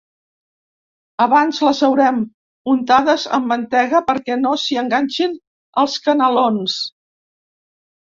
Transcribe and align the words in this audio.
Abans 1.25 1.59
les 1.67 1.81
haurem 1.89 2.23
untades 2.73 3.27
amb 3.39 3.47
mantega 3.53 4.03
perquè 4.11 4.41
no 4.43 4.57
s’hi 4.65 4.81
enganxin 4.87 5.41
els 5.87 6.03
canelons. 6.11 6.85